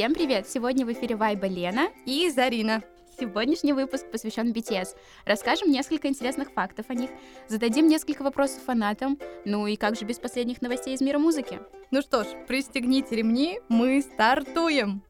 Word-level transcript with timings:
Всем 0.00 0.14
привет! 0.14 0.48
Сегодня 0.48 0.86
в 0.86 0.92
эфире 0.94 1.14
Вайба 1.14 1.46
Лена 1.46 1.90
и 2.06 2.30
Зарина. 2.30 2.82
Сегодняшний 3.18 3.74
выпуск 3.74 4.10
посвящен 4.10 4.50
BTS. 4.50 4.96
Расскажем 5.26 5.70
несколько 5.70 6.08
интересных 6.08 6.52
фактов 6.52 6.86
о 6.88 6.94
них, 6.94 7.10
зададим 7.48 7.86
несколько 7.86 8.22
вопросов 8.22 8.62
фанатам, 8.62 9.18
ну 9.44 9.66
и 9.66 9.76
как 9.76 9.96
же 9.96 10.06
без 10.06 10.18
последних 10.18 10.62
новостей 10.62 10.94
из 10.94 11.02
мира 11.02 11.18
музыки. 11.18 11.60
Ну 11.90 12.00
что 12.00 12.24
ж, 12.24 12.28
пристегните 12.48 13.14
ремни, 13.14 13.60
мы 13.68 14.00
стартуем! 14.00 15.02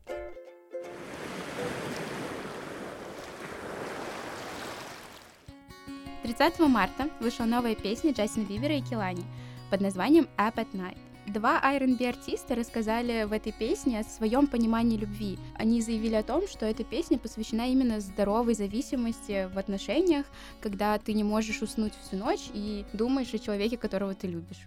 30 6.25 6.59
марта 6.67 7.09
вышла 7.21 7.45
новая 7.45 7.77
песня 7.77 8.11
Джастина 8.11 8.45
Бибера 8.45 8.75
и 8.75 8.81
Килани 8.81 9.23
под 9.71 9.83
названием 9.83 10.29
Up 10.37 10.57
at 10.57 10.73
Night. 10.73 10.99
Два 11.33 11.61
R&B 11.63 12.09
артиста 12.09 12.57
рассказали 12.57 13.23
в 13.23 13.33
этой 13.33 13.53
песне 13.53 14.01
о 14.01 14.05
своем 14.05 14.49
понимании 14.49 14.97
любви. 14.97 15.39
Они 15.55 15.81
заявили 15.81 16.17
о 16.17 16.25
том, 16.25 16.49
что 16.49 16.67
эта 16.67 16.83
песня 16.83 17.19
посвящена 17.19 17.71
именно 17.71 18.01
здоровой 18.01 18.55
зависимости 18.55 19.49
в 19.53 19.57
отношениях, 19.57 20.27
когда 20.61 20.99
ты 20.99 21.13
не 21.13 21.23
можешь 21.23 21.63
уснуть 21.63 21.93
всю 22.03 22.17
ночь 22.17 22.51
и 22.53 22.85
думаешь 22.93 23.33
о 23.33 23.39
человеке, 23.39 23.77
которого 23.77 24.13
ты 24.13 24.27
любишь. 24.27 24.67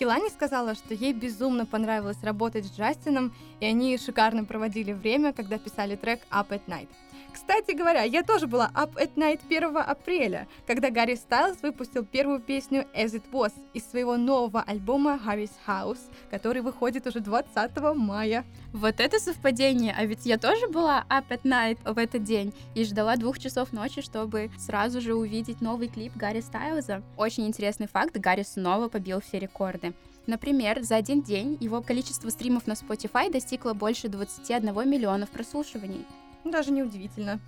Килани 0.00 0.30
сказала, 0.30 0.74
что 0.74 0.94
ей 0.94 1.12
безумно 1.12 1.66
понравилось 1.66 2.16
работать 2.22 2.64
с 2.64 2.74
Джастином, 2.74 3.34
и 3.60 3.66
они 3.66 3.98
шикарно 3.98 4.46
проводили 4.46 4.94
время, 4.94 5.34
когда 5.34 5.58
писали 5.58 5.94
трек 5.94 6.20
Up 6.30 6.48
at 6.48 6.62
Night. 6.66 6.88
Кстати 7.32 7.72
говоря, 7.72 8.02
я 8.02 8.22
тоже 8.22 8.46
была 8.46 8.70
Up 8.74 8.94
at 8.96 9.14
Night 9.14 9.40
1 9.48 9.76
апреля, 9.76 10.48
когда 10.66 10.90
Гарри 10.90 11.14
Стайлз 11.14 11.62
выпустил 11.62 12.04
первую 12.04 12.40
песню 12.40 12.86
As 12.94 13.12
It 13.12 13.24
Was 13.32 13.52
из 13.72 13.88
своего 13.88 14.16
нового 14.16 14.62
альбома 14.62 15.20
Harry's 15.24 15.52
House, 15.66 16.00
который 16.30 16.62
выходит 16.62 17.06
уже 17.06 17.20
20 17.20 17.76
мая. 17.96 18.44
Вот 18.72 19.00
это 19.00 19.18
совпадение, 19.18 19.94
а 19.96 20.04
ведь 20.04 20.26
я 20.26 20.38
тоже 20.38 20.68
была 20.68 21.04
Up 21.08 21.28
at 21.30 21.42
Night 21.42 21.78
в 21.84 21.98
этот 21.98 22.24
день 22.24 22.52
и 22.74 22.84
ждала 22.84 23.16
двух 23.16 23.38
часов 23.38 23.72
ночи, 23.72 24.00
чтобы 24.00 24.50
сразу 24.58 25.00
же 25.00 25.14
увидеть 25.14 25.60
новый 25.60 25.88
клип 25.88 26.16
Гарри 26.16 26.40
Стайлза. 26.40 27.02
Очень 27.16 27.46
интересный 27.46 27.86
факт, 27.86 28.16
Гарри 28.16 28.42
снова 28.42 28.88
побил 28.88 29.20
все 29.20 29.38
рекорды. 29.38 29.92
Например, 30.26 30.82
за 30.82 30.96
один 30.96 31.22
день 31.22 31.56
его 31.60 31.82
количество 31.82 32.28
стримов 32.28 32.66
на 32.66 32.72
Spotify 32.72 33.30
достигло 33.30 33.72
больше 33.72 34.08
21 34.08 34.88
миллионов 34.88 35.30
прослушиваний. 35.30 36.04
Даже 36.44 36.72
неудивительно. 36.72 37.40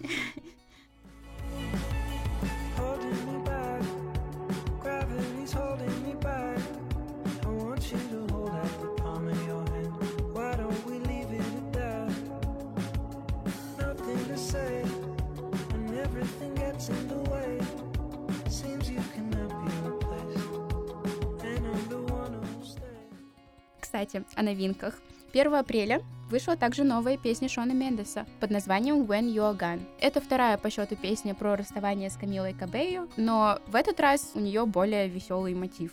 Кстати, 23.80 24.24
о 24.34 24.42
новинках. 24.42 25.00
1 25.32 25.54
апреля 25.54 26.02
вышла 26.32 26.56
также 26.56 26.82
новая 26.82 27.18
песня 27.18 27.46
Шона 27.46 27.72
Мендеса 27.72 28.24
под 28.40 28.50
названием 28.50 29.02
When 29.02 29.30
You're 29.30 29.56
Gone. 29.56 29.82
Это 30.00 30.18
вторая 30.18 30.56
по 30.56 30.70
счету 30.70 30.96
песня 30.96 31.34
про 31.34 31.56
расставание 31.56 32.08
с 32.08 32.16
Камилой 32.16 32.54
Кабею, 32.54 33.08
но 33.18 33.58
в 33.66 33.76
этот 33.76 34.00
раз 34.00 34.30
у 34.34 34.40
нее 34.40 34.64
более 34.64 35.08
веселый 35.08 35.54
мотив. 35.54 35.92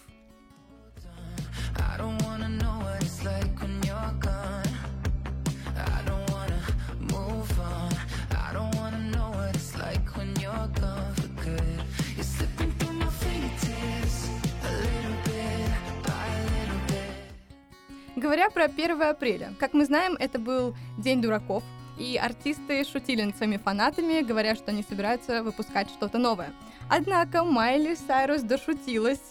Говоря 18.20 18.50
про 18.50 18.66
1 18.66 19.02
апреля, 19.02 19.54
как 19.60 19.74
мы 19.74 19.86
знаем, 19.86 20.18
это 20.20 20.40
был 20.40 20.76
День 20.98 21.22
дураков, 21.22 21.64
и 21.98 22.18
артисты 22.18 22.84
шутили 22.84 23.22
над 23.22 23.38
своими 23.38 23.56
фанатами, 23.56 24.22
говоря, 24.22 24.56
что 24.56 24.72
они 24.72 24.84
собираются 24.84 25.42
выпускать 25.42 25.90
что-то 25.90 26.18
новое. 26.18 26.52
Однако 26.90 27.46
Майли 27.46 27.96
Сайрус 27.96 28.42
дошутилась 28.42 29.22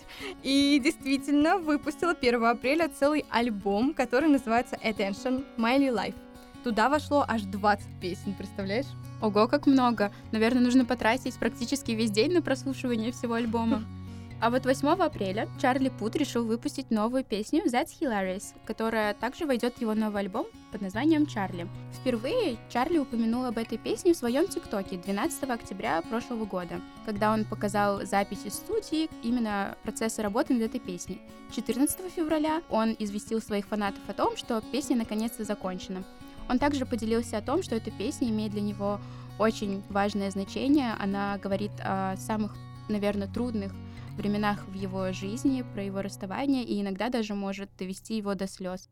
и 0.42 0.80
действительно 0.82 1.58
выпустила 1.58 2.12
1 2.18 2.42
апреля 2.42 2.88
целый 2.88 3.26
альбом, 3.28 3.92
который 3.92 4.30
называется 4.30 4.76
Attention 4.82 5.44
Miley 5.58 5.92
Life. 5.92 6.16
Туда 6.64 6.88
вошло 6.88 7.26
аж 7.28 7.42
20 7.42 8.00
песен, 8.00 8.32
представляешь? 8.32 8.86
Ого, 9.20 9.48
как 9.48 9.66
много! 9.66 10.10
Наверное, 10.32 10.62
нужно 10.62 10.86
потратить 10.86 11.34
практически 11.34 11.90
весь 11.90 12.10
день 12.10 12.32
на 12.32 12.40
прослушивание 12.40 13.12
всего 13.12 13.34
альбома. 13.34 13.84
А 14.40 14.50
вот 14.50 14.64
8 14.64 14.86
апреля 14.90 15.48
Чарли 15.60 15.88
Пут 15.88 16.14
решил 16.14 16.44
выпустить 16.44 16.92
новую 16.92 17.24
песню 17.24 17.64
That's 17.66 17.88
Hilarious, 18.00 18.54
которая 18.64 19.12
также 19.14 19.46
войдет 19.46 19.74
в 19.74 19.80
его 19.80 19.94
новый 19.94 20.20
альбом 20.20 20.46
под 20.70 20.80
названием 20.80 21.26
Чарли. 21.26 21.66
Впервые 21.92 22.56
Чарли 22.68 22.98
упомянул 22.98 23.46
об 23.46 23.58
этой 23.58 23.78
песне 23.78 24.14
в 24.14 24.16
своем 24.16 24.46
ТикТоке 24.46 24.96
12 24.96 25.42
октября 25.42 26.02
прошлого 26.02 26.44
года, 26.44 26.80
когда 27.04 27.32
он 27.32 27.46
показал 27.46 28.06
записи 28.06 28.48
студии 28.48 29.10
именно 29.24 29.76
процесса 29.82 30.22
работы 30.22 30.54
над 30.54 30.62
этой 30.62 30.78
песней. 30.78 31.20
14 31.56 31.98
февраля 32.14 32.62
он 32.70 32.94
известил 33.00 33.42
своих 33.42 33.66
фанатов 33.66 34.02
о 34.06 34.12
том, 34.12 34.36
что 34.36 34.62
песня 34.70 34.94
наконец-то 34.94 35.42
закончена. 35.42 36.04
Он 36.48 36.60
также 36.60 36.86
поделился 36.86 37.38
о 37.38 37.42
том, 37.42 37.64
что 37.64 37.74
эта 37.74 37.90
песня 37.90 38.28
имеет 38.28 38.52
для 38.52 38.62
него 38.62 39.00
очень 39.40 39.82
важное 39.88 40.30
значение. 40.30 40.94
Она 41.00 41.38
говорит 41.38 41.72
о 41.80 42.16
самых, 42.16 42.54
наверное, 42.88 43.26
трудных 43.26 43.72
временах 44.18 44.66
в 44.66 44.74
его 44.74 45.12
жизни, 45.12 45.62
про 45.62 45.82
его 45.82 46.02
расставание 46.02 46.64
и 46.64 46.82
иногда 46.82 47.08
даже 47.08 47.34
может 47.34 47.74
довести 47.78 48.16
его 48.16 48.34
до 48.34 48.46
слез. 48.46 48.90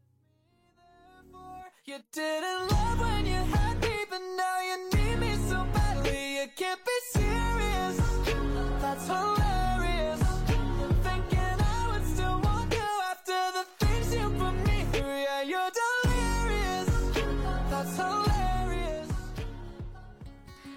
That's 8.87 9.09
hilarious. 9.09 9.46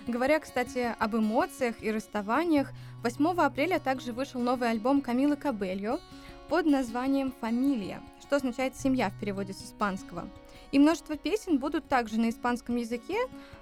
Говоря, 0.09 0.40
кстати, 0.40 0.96
об 0.97 1.16
эмоциях 1.16 1.75
и 1.84 1.92
расставаниях, 1.92 2.72
8 3.03 3.28
апреля 3.42 3.78
также 3.78 4.12
вышел 4.12 4.42
новый 4.42 4.72
альбом 4.72 5.02
Камилы 5.02 5.36
Кабельо 5.36 6.00
под 6.47 6.66
названием 6.66 7.31
«Фамилия», 7.40 8.02
что 8.19 8.38
означает 8.38 8.75
«семья» 8.75 9.12
в 9.12 9.19
переводе 9.19 9.53
с 9.53 9.64
испанского. 9.64 10.28
И 10.72 10.80
множество 10.80 11.16
песен 11.16 11.59
будут 11.59 11.88
также 11.88 12.19
на 12.19 12.30
испанском 12.30 12.78
языке, 12.78 13.18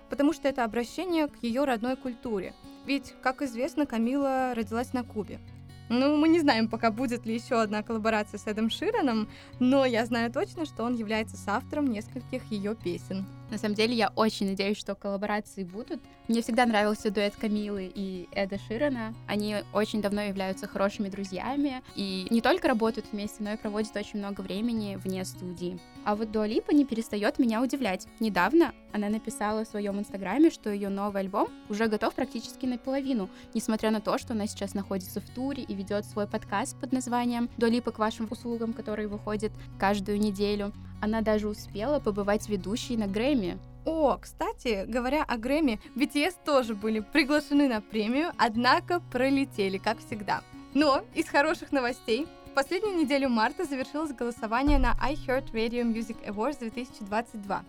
потому 0.09 0.31
что 0.31 0.47
это 0.47 0.63
обращение 0.63 1.27
к 1.27 1.43
ее 1.43 1.65
родной 1.65 1.97
культуре. 1.97 2.53
Ведь, 2.85 3.13
как 3.21 3.41
известно, 3.41 3.85
Камила 3.85 4.53
родилась 4.55 4.93
на 4.93 5.03
Кубе. 5.03 5.41
Ну, 5.89 6.17
мы 6.17 6.27
не 6.27 6.39
знаем 6.39 6.67
пока, 6.67 6.91
будет 6.91 7.25
ли 7.25 7.35
еще 7.35 7.61
одна 7.61 7.81
коллаборация 7.81 8.37
с 8.37 8.47
Эдом 8.47 8.69
Шираном, 8.69 9.29
но 9.59 9.85
я 9.85 10.05
знаю 10.05 10.31
точно, 10.31 10.65
что 10.65 10.83
он 10.83 10.95
является 10.95 11.37
соавтором 11.37 11.87
нескольких 11.87 12.43
ее 12.51 12.75
песен. 12.75 13.25
На 13.49 13.57
самом 13.57 13.75
деле, 13.75 13.95
я 13.95 14.09
очень 14.15 14.49
надеюсь, 14.49 14.77
что 14.77 14.95
коллаборации 14.95 15.63
будут. 15.63 16.01
Мне 16.27 16.41
всегда 16.41 16.65
нравился 16.65 17.09
дуэт 17.09 17.35
Камилы 17.37 17.89
и 17.93 18.27
Эда 18.33 18.59
Ширана. 18.67 19.13
Они 19.25 19.55
очень 19.71 20.01
давно 20.01 20.21
являются 20.21 20.67
хорошими 20.67 21.07
друзьями 21.07 21.81
и 21.95 22.27
не 22.29 22.41
только 22.41 22.67
работают 22.67 23.07
вместе, 23.11 23.43
но 23.43 23.53
и 23.53 23.57
проводят 23.57 23.95
очень 23.95 24.19
много 24.19 24.41
времени 24.41 24.99
вне 25.01 25.23
студии. 25.23 25.79
А 26.03 26.15
вот 26.15 26.31
Дуалипа 26.31 26.71
не 26.71 26.83
перестает 26.83 27.39
меня 27.39 27.61
удивлять. 27.61 28.07
Недавно 28.19 28.73
она 28.91 29.09
написала 29.09 29.63
в 29.63 29.67
своем 29.67 29.99
инстаграме, 29.99 30.49
что 30.49 30.69
ее 30.69 30.89
новый 30.89 31.21
альбом 31.21 31.47
уже 31.69 31.87
готов 31.87 32.13
практически 32.15 32.65
наполовину, 32.65 33.29
несмотря 33.53 33.91
на 33.91 34.01
то, 34.01 34.17
что 34.17 34.33
она 34.33 34.47
сейчас 34.47 34.73
находится 34.73 35.21
в 35.21 35.29
туре 35.29 35.63
и 35.63 35.73
ведет 35.77 36.05
свой 36.05 36.27
подкаст 36.27 36.77
под 36.79 36.91
названием 36.91 37.49
«Дуалипа 37.57 37.91
к 37.91 37.99
вашим 37.99 38.27
услугам», 38.29 38.73
который 38.73 39.07
выходит 39.07 39.51
каждую 39.79 40.19
неделю. 40.19 40.73
Она 41.01 41.21
даже 41.21 41.47
успела 41.47 41.99
побывать 41.99 42.49
ведущей 42.49 42.97
на 42.97 43.07
Грэмми. 43.07 43.59
О, 43.85 44.17
кстати, 44.17 44.83
говоря 44.87 45.23
о 45.23 45.37
Грэмми, 45.37 45.79
BTS 45.95 46.35
тоже 46.43 46.75
были 46.75 46.99
приглашены 46.99 47.69
на 47.69 47.79
премию, 47.79 48.31
однако 48.37 48.99
пролетели, 49.11 49.77
как 49.77 49.99
всегда. 49.99 50.41
Но 50.73 51.03
из 51.13 51.29
хороших 51.29 51.71
новостей 51.71 52.27
последнюю 52.55 52.97
неделю 52.97 53.29
марта 53.29 53.63
завершилось 53.63 54.13
голосование 54.13 54.79
на 54.79 54.93
iHeartRadio 54.95 55.83
Music 55.83 56.17
Awards 56.27 56.59
2022. 56.59 57.63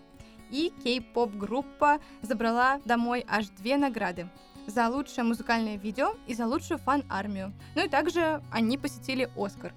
и 0.51 0.73
кей-поп-группа 0.83 1.99
забрала 2.23 2.79
домой 2.83 3.23
аж 3.27 3.47
две 3.49 3.77
награды 3.77 4.27
за 4.69 4.87
лучшее 4.87 5.23
музыкальное 5.23 5.77
видео 5.77 6.15
и 6.27 6.33
за 6.33 6.45
лучшую 6.45 6.77
фан-армию. 6.77 7.53
Ну 7.75 7.85
и 7.85 7.89
также 7.89 8.41
они 8.51 8.77
посетили 8.77 9.29
Оскар. 9.35 9.73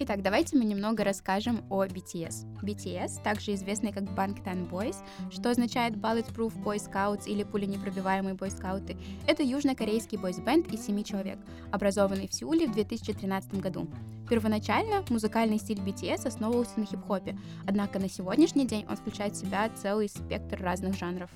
Итак, 0.00 0.22
давайте 0.22 0.56
мы 0.56 0.64
немного 0.64 1.02
расскажем 1.02 1.64
о 1.70 1.84
BTS. 1.84 2.62
BTS, 2.62 3.20
также 3.24 3.54
известный 3.54 3.92
как 3.92 4.04
Bangtan 4.04 4.70
Boys, 4.70 4.94
что 5.32 5.50
означает 5.50 5.94
Bulletproof 5.94 6.54
Boy 6.62 6.76
Scouts 6.76 7.26
или 7.26 7.42
пуленепробиваемые 7.42 8.36
бойскауты, 8.36 8.96
это 9.26 9.42
южнокорейский 9.42 10.16
бойсбенд 10.16 10.72
из 10.72 10.86
семи 10.86 11.04
человек, 11.04 11.40
образованный 11.72 12.28
в 12.28 12.32
Сеуле 12.32 12.68
в 12.68 12.74
2013 12.74 13.54
году. 13.54 13.88
Первоначально 14.30 15.04
музыкальный 15.08 15.58
стиль 15.58 15.80
BTS 15.80 16.28
основывался 16.28 16.78
на 16.78 16.86
хип-хопе, 16.86 17.36
однако 17.66 17.98
на 17.98 18.08
сегодняшний 18.08 18.68
день 18.68 18.86
он 18.88 18.96
включает 18.96 19.34
в 19.34 19.40
себя 19.40 19.68
целый 19.70 20.08
спектр 20.08 20.62
разных 20.62 20.96
жанров. 20.96 21.30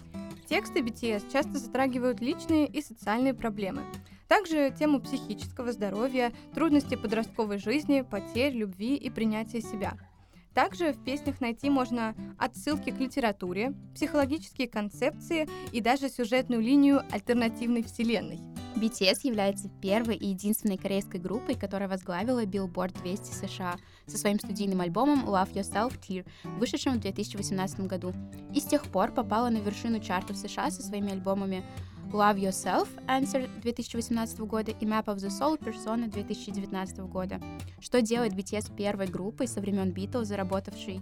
Тексты 0.48 0.82
BTS 0.82 1.32
часто 1.32 1.58
затрагивают 1.58 2.20
личные 2.20 2.68
и 2.68 2.80
социальные 2.80 3.34
проблемы. 3.34 3.82
Также 4.32 4.70
тему 4.70 4.99
психического 4.99 5.73
здоровья, 5.73 6.32
трудности 6.55 6.94
подростковой 6.94 7.58
жизни, 7.58 8.00
потерь, 8.00 8.55
любви 8.55 8.96
и 8.96 9.11
принятия 9.11 9.61
себя. 9.61 9.93
Также 10.55 10.94
в 10.94 11.05
песнях 11.05 11.43
найти 11.43 11.69
можно 11.69 12.14
отсылки 12.38 12.88
к 12.88 12.99
литературе, 12.99 13.75
психологические 13.94 14.69
концепции 14.69 15.46
и 15.70 15.82
даже 15.82 16.08
сюжетную 16.08 16.62
линию 16.62 17.02
альтернативной 17.11 17.82
вселенной. 17.82 18.40
BTS 18.75 19.19
является 19.25 19.69
первой 19.82 20.17
и 20.17 20.29
единственной 20.29 20.79
корейской 20.79 21.20
группой, 21.20 21.55
которая 21.55 21.90
возглавила 21.90 22.46
Billboard 22.46 22.99
200 23.02 23.34
США 23.34 23.76
со 24.06 24.17
своим 24.17 24.38
студийным 24.38 24.81
альбомом 24.81 25.26
Love 25.26 25.52
Yourself 25.52 26.00
Tear, 26.00 26.26
вышедшим 26.58 26.94
в 26.94 27.00
2018 27.00 27.81
году, 27.81 28.14
и 28.55 28.61
с 28.61 28.64
тех 28.64 28.84
пор 28.84 29.12
попала 29.12 29.50
на 29.50 29.58
вершину 29.58 30.00
чартов 30.00 30.38
США 30.38 30.70
со 30.70 30.82
своими 30.82 31.12
альбомами 31.12 31.62
Love 32.10 32.38
Yourself, 32.38 32.88
Answer 33.06 33.49
2018 33.62 34.40
года 34.40 34.72
и 34.72 34.84
Map 34.84 35.04
of 35.04 35.16
the 35.16 35.28
Soul, 35.28 35.58
Persona 35.58 36.10
2019 36.10 36.99
года, 37.00 37.40
что 37.81 38.02
делает 38.02 38.32
BTS 38.32 38.75
первой 38.76 39.06
группой 39.06 39.46
со 39.46 39.60
времен 39.60 39.90
Beatles, 39.90 40.25
заработавшей 40.25 41.00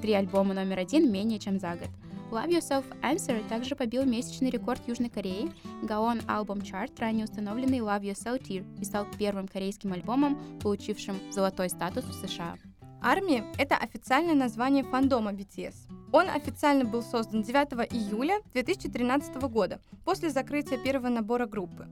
три 0.00 0.12
альбома 0.12 0.54
номер 0.54 0.78
один 0.78 1.10
менее 1.12 1.38
чем 1.38 1.58
за 1.58 1.76
год. 1.76 1.88
Love 2.30 2.50
Yourself 2.50 2.84
Answer 3.02 3.46
также 3.48 3.74
побил 3.74 4.04
месячный 4.04 4.50
рекорд 4.50 4.86
Южной 4.86 5.08
Кореи 5.08 5.50
Gaon 5.82 6.24
Album 6.26 6.62
Chart, 6.62 6.90
ранее 6.98 7.24
установленный 7.24 7.78
Love 7.78 8.02
Yourself 8.02 8.42
Tear, 8.42 8.64
и 8.80 8.84
стал 8.84 9.06
первым 9.18 9.48
корейским 9.48 9.92
альбомом, 9.92 10.38
получившим 10.60 11.16
золотой 11.32 11.70
статус 11.70 12.04
в 12.04 12.26
США. 12.26 12.56
ARMY— 13.02 13.44
это 13.58 13.76
официальное 13.76 14.34
название 14.34 14.84
фандома 14.84 15.32
BTS. 15.32 15.74
Он 16.12 16.28
официально 16.30 16.84
был 16.84 17.02
создан 17.02 17.42
9 17.42 17.92
июля 17.92 18.40
2013 18.54 19.36
года, 19.42 19.80
после 20.04 20.30
закрытия 20.30 20.78
первого 20.78 21.08
набора 21.08 21.46
группы. 21.46 21.86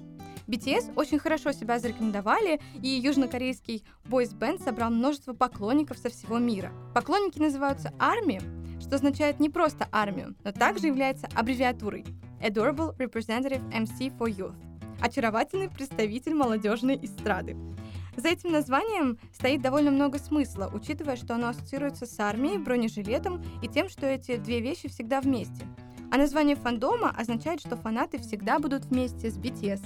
BTS 0.47 0.93
очень 0.95 1.19
хорошо 1.19 1.53
себя 1.53 1.79
зарекомендовали, 1.79 2.61
и 2.83 2.89
южнокорейский 2.89 3.85
бойс-бенд 4.05 4.63
собрал 4.63 4.91
множество 4.91 5.33
поклонников 5.33 5.99
со 5.99 6.09
всего 6.09 6.39
мира. 6.39 6.73
Поклонники 6.95 7.39
называются 7.39 7.93
ARMY, 7.99 8.41
что 8.81 8.95
означает 8.95 9.41
не 9.41 9.51
просто 9.51 9.89
армию, 9.91 10.35
но 10.45 10.53
также 10.53 10.87
является 10.87 11.29
аббревиатурой 11.35 12.05
Adorable 12.41 12.97
Representative 12.97 13.63
MC 13.71 14.17
for 14.17 14.29
Youth– 14.29 14.55
очаровательный 15.01 15.69
представитель 15.69 16.35
молодежной 16.35 16.99
эстрады. 17.03 17.57
За 18.17 18.29
этим 18.29 18.51
названием 18.51 19.19
стоит 19.33 19.61
довольно 19.61 19.91
много 19.91 20.19
смысла, 20.19 20.71
учитывая, 20.73 21.17
что 21.17 21.35
оно 21.35 21.49
ассоциируется 21.49 22.07
с 22.07 22.19
армией, 22.19 22.59
бронежилетом 22.59 23.43
и 23.63 23.69
тем, 23.69 23.89
что 23.89 24.07
эти 24.07 24.37
две 24.37 24.61
вещи 24.61 24.89
всегда 24.89 25.21
вместе. 25.21 25.67
А 26.11 26.17
название 26.17 26.57
фандома 26.57 27.11
означает, 27.11 27.61
что 27.61 27.77
фанаты 27.77 28.19
всегда 28.19 28.59
будут 28.59 28.87
вместе 28.87 29.31
с 29.31 29.37
BTS. 29.37 29.83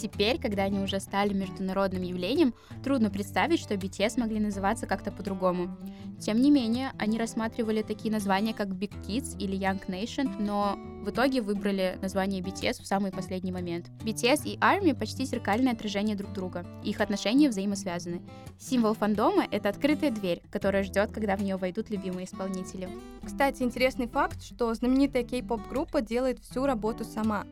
Теперь, 0.00 0.40
когда 0.40 0.62
они 0.62 0.78
уже 0.80 0.98
стали 0.98 1.34
международным 1.34 2.02
явлением, 2.02 2.54
трудно 2.82 3.10
представить, 3.10 3.60
что 3.60 3.74
BTS 3.74 4.18
могли 4.18 4.40
называться 4.40 4.86
как-то 4.86 5.12
по-другому. 5.12 5.76
Тем 6.18 6.40
не 6.40 6.50
менее, 6.50 6.92
они 6.98 7.18
рассматривали 7.18 7.82
такие 7.82 8.10
названия, 8.10 8.54
как 8.54 8.68
Big 8.68 8.92
Kids 9.06 9.36
или 9.38 9.58
Young 9.58 9.86
Nation, 9.88 10.40
но 10.40 10.78
в 11.02 11.10
итоге 11.10 11.42
выбрали 11.42 11.98
название 12.00 12.40
BTS 12.40 12.82
в 12.82 12.86
самый 12.86 13.10
последний 13.10 13.52
момент. 13.52 13.90
BTS 14.02 14.44
и 14.46 14.56
ARMY 14.56 14.94
почти 14.94 15.26
зеркальное 15.26 15.72
отражение 15.72 16.16
друг 16.16 16.32
друга, 16.32 16.64
их 16.82 17.02
отношения 17.02 17.50
взаимосвязаны. 17.50 18.22
Символ 18.58 18.94
фандома— 18.94 19.46
это 19.50 19.68
открытая 19.68 20.10
дверь, 20.10 20.42
которая 20.50 20.82
ждет, 20.82 21.12
когда 21.12 21.36
в 21.36 21.42
нее 21.42 21.56
войдут 21.56 21.90
любимые 21.90 22.24
исполнители. 22.24 22.88
Кстати, 23.22 23.62
интересный 23.62 24.08
факт, 24.08 24.42
что 24.42 24.72
знаменитая 24.72 25.24
кей-поп-группа 25.24 26.00
делает 26.00 26.38
всю 26.40 26.64
работу 26.64 27.04
сама. 27.04 27.44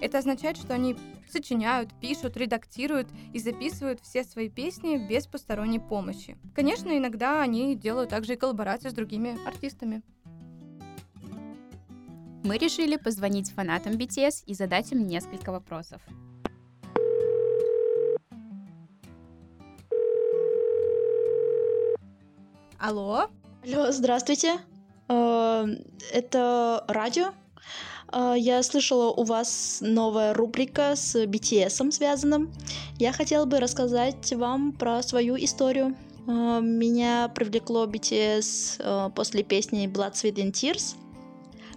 Это 0.00 0.18
означает, 0.18 0.56
что 0.56 0.74
они 0.74 0.96
сочиняют, 1.28 1.90
пишут, 2.00 2.36
редактируют 2.36 3.08
и 3.32 3.38
записывают 3.38 4.00
все 4.00 4.24
свои 4.24 4.48
песни 4.48 4.96
без 4.96 5.26
посторонней 5.26 5.80
помощи. 5.80 6.36
Конечно, 6.54 6.96
иногда 6.96 7.42
они 7.42 7.74
делают 7.74 8.10
также 8.10 8.34
и 8.34 8.36
коллаборации 8.36 8.88
с 8.88 8.94
другими 8.94 9.36
артистами. 9.46 10.02
Мы 12.44 12.58
решили 12.58 12.96
позвонить 12.96 13.50
фанатам 13.50 13.94
BTS 13.94 14.44
и 14.46 14.54
задать 14.54 14.92
им 14.92 15.06
несколько 15.06 15.50
вопросов. 15.50 16.00
Алло? 22.78 23.28
Алло, 23.64 23.90
здравствуйте. 23.90 24.60
Э, 25.08 25.66
это 26.12 26.84
радио? 26.86 27.32
А, 28.18 28.34
я 28.34 28.62
слышала, 28.62 29.10
у 29.10 29.24
вас 29.24 29.80
новая 29.82 30.32
рубрика 30.32 30.96
с 30.96 31.14
BTS 31.26 31.90
связанным. 31.90 32.50
Я 32.98 33.12
хотела 33.12 33.44
бы 33.44 33.60
рассказать 33.60 34.32
вам 34.32 34.72
про 34.72 35.02
свою 35.02 35.36
историю. 35.36 35.94
А, 36.26 36.60
меня 36.60 37.28
привлекло 37.28 37.84
BTS 37.84 38.80
а, 38.80 39.10
после 39.10 39.42
песни 39.42 39.86
Blood, 39.86 40.14
Sweat 40.14 40.36
and 40.36 40.52
Tears, 40.52 40.96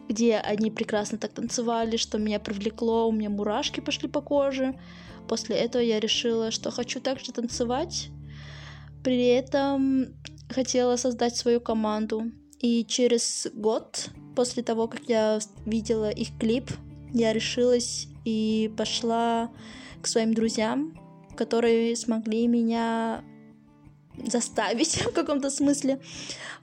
где 0.08 0.38
они 0.38 0.72
прекрасно 0.72 1.18
так 1.18 1.34
танцевали, 1.34 1.98
что 1.98 2.18
меня 2.18 2.40
привлекло, 2.40 3.10
у 3.10 3.12
меня 3.12 3.30
мурашки 3.30 3.82
пошли 3.82 4.08
по 4.08 4.22
коже. 4.22 4.80
После 5.28 5.58
этого 5.58 5.82
я 5.82 6.00
решила, 6.00 6.52
что 6.52 6.72
хочу 6.72 7.02
также 7.02 7.34
танцевать. 7.34 8.12
При 9.04 9.28
этом 9.28 10.16
хотела 10.50 10.96
создать 10.96 11.36
свою 11.36 11.60
команду. 11.60 12.32
И 12.60 12.86
через 12.86 13.48
год 13.54 14.10
после 14.36 14.64
того, 14.64 14.88
как 14.88 15.02
я 15.08 15.40
видела 15.66 16.10
их 16.10 16.38
клип, 16.38 16.72
я 17.14 17.34
решилась 17.34 18.08
и 18.26 18.72
пошла 18.78 19.50
к 20.02 20.08
своим 20.08 20.34
друзьям, 20.34 20.94
которые 21.36 21.96
смогли 21.96 22.48
меня 22.48 23.24
заставить 24.28 25.02
в 25.06 25.14
каком-то 25.14 25.50
смысле 25.50 26.02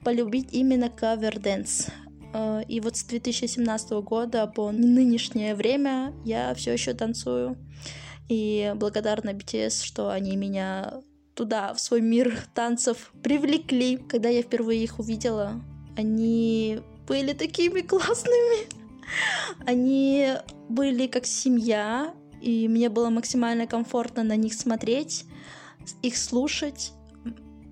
полюбить 0.03 0.53
именно 0.53 0.89
cover 0.89 1.34
dance. 1.34 1.87
Э, 2.33 2.61
и 2.67 2.79
вот 2.79 2.95
с 2.95 3.03
2017 3.03 3.91
года 4.03 4.47
по 4.47 4.71
нынешнее 4.71 5.55
время 5.55 6.13
я 6.23 6.53
все 6.53 6.73
еще 6.73 6.93
танцую. 6.93 7.57
И 8.29 8.73
благодарна 8.75 9.31
BTS, 9.31 9.83
что 9.83 10.09
они 10.09 10.35
меня 10.35 11.01
туда, 11.33 11.73
в 11.73 11.79
свой 11.79 12.01
мир 12.01 12.37
танцев 12.53 13.13
привлекли. 13.23 13.97
Когда 13.97 14.29
я 14.29 14.41
впервые 14.41 14.83
их 14.83 14.99
увидела, 14.99 15.61
они 15.97 16.79
были 17.07 17.33
такими 17.33 17.81
классными. 17.81 18.67
Они 19.65 20.33
были 20.69 21.07
как 21.07 21.25
семья, 21.25 22.13
и 22.41 22.67
мне 22.67 22.89
было 22.89 23.09
максимально 23.09 23.67
комфортно 23.67 24.23
на 24.23 24.35
них 24.35 24.53
смотреть, 24.53 25.25
их 26.01 26.17
слушать. 26.17 26.93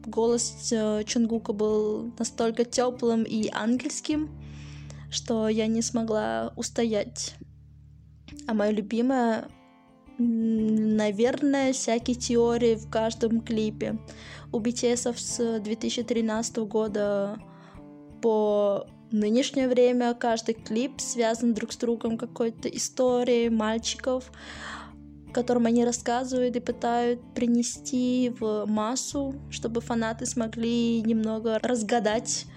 Голос 0.06 0.70
э, 0.72 1.04
Чунгука 1.06 1.54
был 1.54 2.12
настолько 2.18 2.64
теплым 2.64 3.24
и 3.24 3.50
ангельским, 3.52 4.30
что 5.12 5.48
я 5.48 5.68
не 5.68 5.82
смогла 5.82 6.54
устоять. 6.56 7.36
А 8.48 8.54
мое 8.54 8.72
любимое, 8.72 9.50
наверное, 10.18 11.74
всякие 11.74 12.16
теории 12.16 12.76
в 12.76 12.90
каждом 12.90 13.42
клипе. 13.42 14.00
У 14.52 14.60
BTS 14.60 15.18
с 15.18 15.60
2013 15.60 16.58
года 16.58 17.40
по 18.26 18.88
нынешнее 19.12 19.68
время 19.68 20.16
каждый 20.16 20.56
клип 20.56 21.00
связан 21.00 21.54
друг 21.54 21.72
с 21.72 21.78
другом 21.78 22.18
какой-то 22.18 22.68
историей 22.70 23.52
мальчиков, 23.52 24.32
которым 25.32 25.68
они 25.68 25.86
рассказывают 25.86 26.56
и 26.56 26.60
пытают 26.60 27.22
принести 27.36 28.34
в 28.40 28.66
массу, 28.66 29.36
чтобы 29.52 29.80
фанаты 29.80 30.26
смогли 30.26 31.04
немного 31.04 31.60
разгадать, 31.62 32.48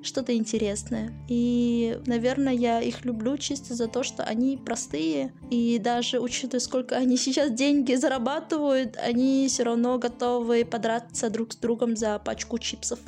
что-то 0.00 0.32
интересное. 0.36 1.12
И, 1.28 1.98
наверное, 2.06 2.52
я 2.52 2.80
их 2.80 3.04
люблю 3.04 3.36
чисто 3.36 3.74
за 3.74 3.88
то, 3.88 4.04
что 4.04 4.22
они 4.22 4.56
простые, 4.56 5.32
и 5.50 5.80
даже 5.80 6.20
учитывая, 6.20 6.60
сколько 6.60 6.94
они 6.94 7.16
сейчас 7.16 7.50
деньги 7.50 7.94
зарабатывают, 7.94 8.96
они 8.96 9.48
все 9.48 9.64
равно 9.64 9.98
готовы 9.98 10.64
подраться 10.64 11.30
друг 11.30 11.52
с 11.52 11.56
другом 11.56 11.96
за 11.96 12.16
пачку 12.20 12.58
чипсов. 12.58 13.00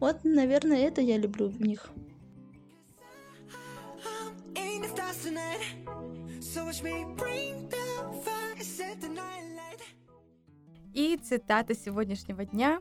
Вот, 0.00 0.24
наверное, 0.24 0.86
это 0.86 1.00
я 1.00 1.16
люблю 1.16 1.48
в 1.48 1.60
них. 1.60 1.90
И 10.92 11.16
цитата 11.16 11.74
сегодняшнего 11.74 12.44
дня. 12.44 12.80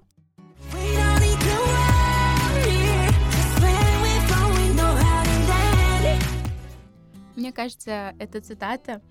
Мне 7.35 7.51
кажется, 7.51 8.15
эта 8.19 8.39
цитата 8.41 9.01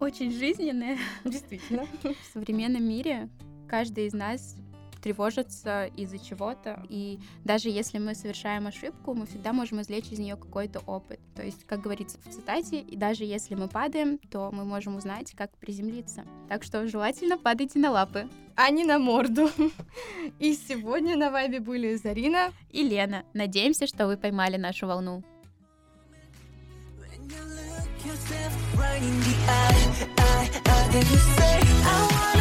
очень 0.00 0.32
жизненная. 0.32 0.98
Действительно. 1.24 1.86
В 2.02 2.32
современном 2.32 2.88
мире 2.88 3.28
каждый 3.68 4.06
из 4.06 4.12
нас 4.12 4.56
тревожится 5.02 5.86
из-за 5.96 6.18
чего-то. 6.18 6.82
И 6.88 7.18
даже 7.44 7.68
если 7.68 7.98
мы 7.98 8.14
совершаем 8.14 8.66
ошибку, 8.66 9.14
мы 9.14 9.26
всегда 9.26 9.52
можем 9.52 9.80
извлечь 9.80 10.10
из 10.10 10.18
нее 10.18 10.36
какой-то 10.36 10.80
опыт. 10.80 11.20
То 11.34 11.42
есть, 11.42 11.64
как 11.64 11.80
говорится 11.80 12.18
в 12.24 12.32
цитате, 12.32 12.80
и 12.80 12.96
даже 12.96 13.24
если 13.24 13.54
мы 13.54 13.68
падаем, 13.68 14.18
то 14.18 14.50
мы 14.52 14.64
можем 14.64 14.96
узнать, 14.96 15.32
как 15.32 15.56
приземлиться. 15.58 16.24
Так 16.48 16.62
что 16.62 16.86
желательно 16.86 17.38
падайте 17.38 17.78
на 17.78 17.90
лапы. 17.90 18.28
А 18.56 18.70
не 18.70 18.84
на 18.84 18.98
морду. 18.98 19.50
И 20.40 20.54
сегодня 20.54 21.16
на 21.16 21.30
вайбе 21.30 21.60
были 21.60 21.94
Зарина 21.94 22.52
и 22.70 22.82
Лена. 22.82 23.24
Надеемся, 23.32 23.86
что 23.86 24.08
вы 24.08 24.16
поймали 24.16 24.56
нашу 24.56 24.86
волну. 24.86 25.22
right 28.78 29.02
in 29.02 29.20
the 29.20 29.34
eye, 29.48 30.06
eye, 30.18 30.50
eye, 30.66 30.88
then 30.92 31.06
you 31.10 31.16
say, 31.16 31.60
I 31.84 32.08
want 32.10 32.37